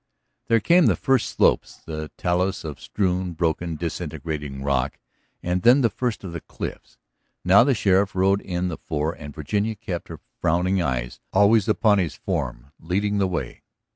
[0.47, 4.97] There came the first slopes, the talus of strewn, broken, disintegrating rock,
[5.43, 6.97] and then the first of the cliffs.
[7.45, 11.99] Now the sheriff rode in the fore and Virginia kept her frowning eyes always upon
[11.99, 13.61] his form leading the way.